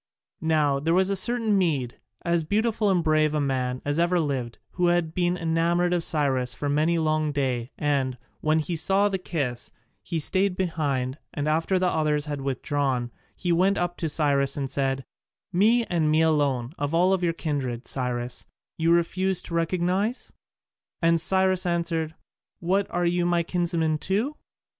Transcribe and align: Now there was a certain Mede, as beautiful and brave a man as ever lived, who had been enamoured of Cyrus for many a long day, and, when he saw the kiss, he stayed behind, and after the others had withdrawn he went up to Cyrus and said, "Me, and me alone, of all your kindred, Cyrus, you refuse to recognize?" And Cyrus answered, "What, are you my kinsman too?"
Now 0.41 0.79
there 0.79 0.95
was 0.95 1.11
a 1.11 1.15
certain 1.15 1.55
Mede, 1.55 1.99
as 2.25 2.43
beautiful 2.43 2.89
and 2.89 3.03
brave 3.03 3.35
a 3.35 3.39
man 3.39 3.83
as 3.85 3.99
ever 3.99 4.19
lived, 4.19 4.57
who 4.71 4.87
had 4.87 5.13
been 5.13 5.37
enamoured 5.37 5.93
of 5.93 6.03
Cyrus 6.03 6.55
for 6.55 6.67
many 6.67 6.95
a 6.95 7.01
long 7.03 7.31
day, 7.31 7.71
and, 7.77 8.17
when 8.39 8.57
he 8.57 8.75
saw 8.75 9.09
the 9.09 9.19
kiss, 9.19 9.69
he 10.01 10.17
stayed 10.17 10.55
behind, 10.57 11.19
and 11.35 11.47
after 11.47 11.77
the 11.77 11.87
others 11.87 12.25
had 12.25 12.41
withdrawn 12.41 13.11
he 13.35 13.51
went 13.51 13.77
up 13.77 13.95
to 13.97 14.09
Cyrus 14.09 14.57
and 14.57 14.67
said, 14.67 15.05
"Me, 15.53 15.85
and 15.85 16.09
me 16.09 16.23
alone, 16.23 16.73
of 16.79 16.95
all 16.95 17.15
your 17.23 17.31
kindred, 17.31 17.85
Cyrus, 17.85 18.47
you 18.79 18.91
refuse 18.91 19.43
to 19.43 19.53
recognize?" 19.53 20.33
And 21.03 21.21
Cyrus 21.21 21.63
answered, 21.67 22.15
"What, 22.59 22.87
are 22.89 23.05
you 23.05 23.23
my 23.27 23.43
kinsman 23.43 23.99
too?" 23.99 24.35